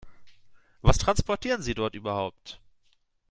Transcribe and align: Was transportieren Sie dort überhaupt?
Was 0.81 0.97
transportieren 0.97 1.61
Sie 1.61 1.75
dort 1.75 1.93
überhaupt? 1.93 2.59